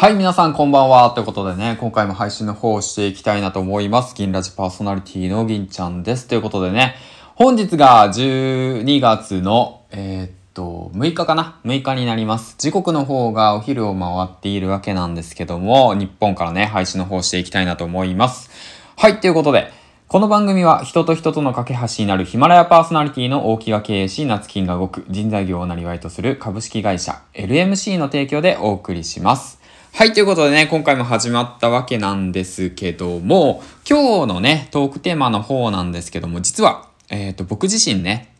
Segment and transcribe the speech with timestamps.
[0.00, 1.10] はい、皆さんこんばんは。
[1.10, 4.14] ということでね、今回も配信の方をしていきたいなと思います。
[4.14, 6.26] 銀ラジパーソナリティの銀ちゃんです。
[6.26, 6.94] ということでね、
[7.34, 12.54] 本日が12月の、えー、っと、6日かな ?6 日になります。
[12.56, 18.48] 時刻の方がお昼を回っているわけなんですけども、日本からね、配信の方をしていきたいなと思います。
[18.96, 19.70] はい、ということで、
[20.08, 29.59] この番組は人と人との架け橋になるヒマラヤパーソナリティの大木が経営し、夏金が動く人材業をなりわいとする株式会社 LMC の提供でお送りします。
[29.92, 38.32] はい、ということでね、今回も始まったわけなんですけども、今日のね、トークテーマの方なんですけども、実は、えっ、と、僕自身ね、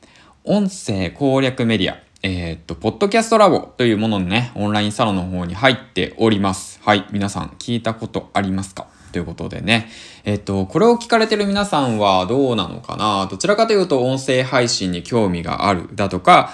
[0.44, 6.80] 音声攻略メディア、えっ、と、ポッドキャストラボというもののね、オンラインサロンの方に入っております。
[6.82, 8.86] はい、皆さん聞いたことありますか？
[9.12, 9.90] ということでね。
[10.24, 13.26] えっと、これを聞かれてる皆さんはどうなのかな？
[13.26, 16.52] どちらかというと音声配信に興味があるだとか、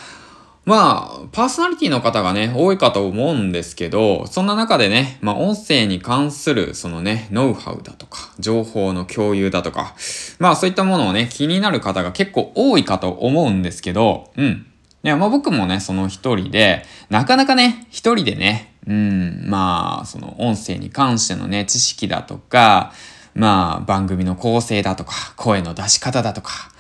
[0.66, 9.94] まあ、パーソナリティの方がね、多いかと思うんですけど、そんな中でね、まあ、音声に関する、そのね、ノウハウだとか、情報の共有だとか、
[10.40, 14.66] まあ、そういったものをね、気になる方が結構多いかと思うんですけど、うん。
[15.04, 22.92] いや、まあ僕もね、その一人で、なかなかね、一人でね、うん、まあ、その音声に関してのね、知識だとか、
[23.36, 26.72] まあ、番組の構成だとか、声の出し方だとか、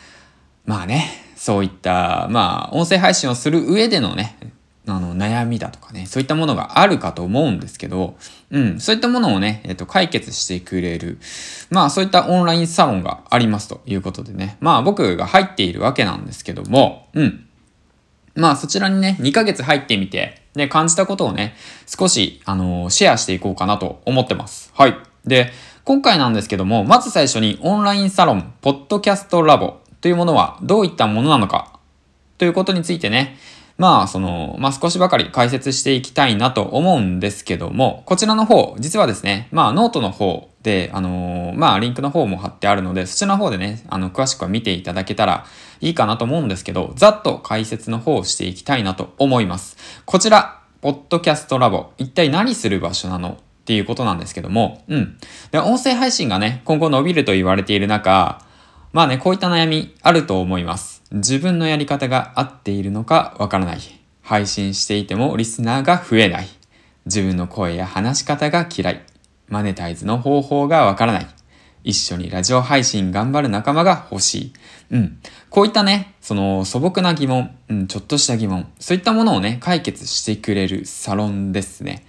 [0.64, 4.36] まあね、そういった、まあ、音声配信をする上でのね、
[4.88, 8.16] あの、悩みだとかね、そういったものがあるかと思うんですけど、
[8.50, 11.20] うん、そういったものをね、えっと、解決してくれる、
[11.70, 17.46] まあ、そういったオンラインサロンがありますということでね、まあ、僕が入っているわけなんですけども、うん、
[18.34, 21.54] まあそちらにね、2ヶ月入ってみて、で、感じたことをね、
[21.86, 24.72] 少し、あのシェアしていこうかなと思ってます。
[24.74, 24.96] はい。
[25.24, 25.52] で、
[25.84, 31.80] 今回なんですけども、まず最初にオンラインサロン、ポッドキャストラボというものはどういったものなのか、
[32.38, 33.36] ということについてね、
[33.76, 45.44] まあ、その、まあ少しばかり解説していきたいなと思うんですけども、こちらの方、実はですね、まあノートの方で、あのーまあリンクの方も貼ってあるので、そちらの方でね、あの、詳しくは見ていただけたら
[45.80, 49.76] いいかなと思うんですけど、ざっと解説の方をしていきたいなと思います。
[50.04, 53.30] こちら、ポッドキャストラボ、一体何する場所なの？
[53.30, 55.18] っていうことなんですけども、うん。
[55.50, 58.45] で、音声配信がね、今後伸びると言われている中、
[58.96, 61.02] まあね、こういった悩みあると思います。
[61.12, 63.78] 自分のやり方が合っているのかわからない。
[64.22, 66.48] 配信していてもリスナーが増えない。
[67.04, 69.02] 自分の声や話し方が嫌い。
[69.48, 71.26] マネタイズの方法がわからない。
[71.84, 74.52] 一緒にラジオ配信頑張る仲間が欲しい。
[74.92, 75.18] うん。
[75.50, 82.06] こういったね、その素朴な疑問、うん、ちょっとした疑問、そういったものをね、解決してくれるサロンですね。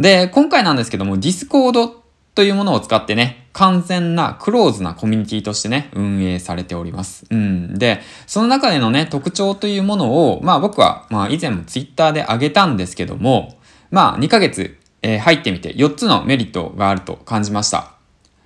[0.00, 2.02] で、今回なんですけども、ディスコード
[2.34, 7.26] というものを使ってね、完全なクローズなコミュニティとしてね、運営されております。
[7.30, 7.78] うん。
[7.78, 13.56] で、その中でのね、特徴というものを、まあ僕は、まあ以前もツイッターで上げたんですけども、
[13.90, 17.92] まあ2ヶ月、えー入ってみて4つのメリットがあると感じました。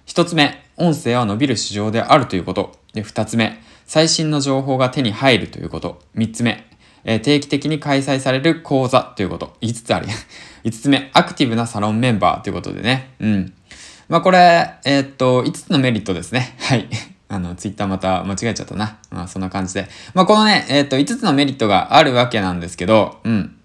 [0.04, 2.76] 一つ目、音声は伸びる市場であるということ。
[2.92, 6.02] で、二つ目、最新の情報が手に入るということ。
[6.14, 6.66] 三つ目、
[7.04, 9.56] え定期的に開催される講座ということ。
[9.62, 10.06] 五つある。
[10.62, 13.14] 五つ目、アクティブなサロンメンバーということでね。
[13.20, 13.52] うん。
[14.08, 16.56] まあこれ、えーっと、5つのメリットですね。
[16.60, 16.88] はい。
[17.28, 18.96] あの、ツイッターまた間違えちゃったな。
[19.10, 19.86] まあそんな感じで。
[20.14, 23.57] まあこのね、えーっと、5つのメリットがあるわけなんですけど、うん。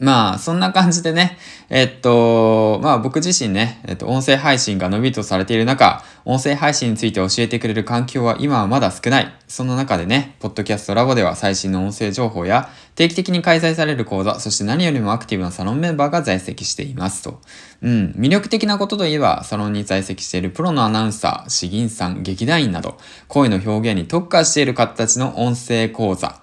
[0.00, 1.38] まあ、そんな感じでね、
[1.68, 9.34] えっと、まあ僕自身ね、えっと、音声配信が伸びとされている中、音声配信について教えてくれる環境は今はまだ少ない。
[9.48, 17.40] その中でね、ポッドキャストラボでは最新の音声情報や、定期的に開催される講座、そして何よりもアクティブなサロンメンバーが在籍していますと。
[17.82, 26.40] うん、魅力的なことといえば、サロンに在籍しているプロのアナウンサー、詩吟さん、劇団員など、声の表現に特化している方たちの音声講座、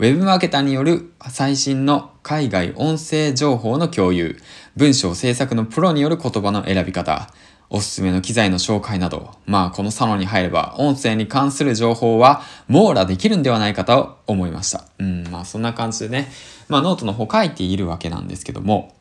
[0.00, 4.36] ウェブマーケターによる最新の海外音声情報の共有、
[4.76, 7.32] 文章制作のプロによる言葉の選び方、
[7.68, 14.84] おすすめの機材の紹介など、まあこのサロンに入れば音声に関する情報は網羅できるんではないかと思いました。
[15.00, 16.30] うん、まあそんな感じでね、
[16.68, 18.94] まあノートの方書いているわけなんですけども、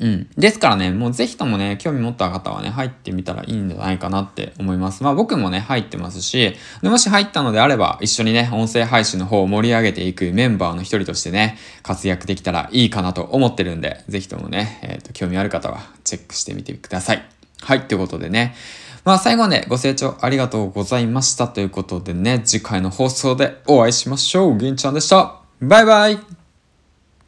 [0.00, 0.30] うん。
[0.36, 5.02] ですからね、もうぜひともね、興味持った方はね、入ってみたらいいんじゃないかなって思います。
[5.02, 17.24] まあ僕もね、入ってますし、でもし入ったのであれば、一緒にね、音声配信の方を盛り上げていくメンバーの一人としてね、活躍できたらいいかなと思ってるんで、ぜひともね、えっ、と、興味ある方はチェックしてみてください。
[17.60, 18.54] はい、ということでね。
[19.04, 24.56] まあ最後までご清聴ありがとうございましたということでね、次回の放送でお会いしましょう。
[24.56, 25.36] 銀ちゃんでした。
[25.60, 26.37] バイバイ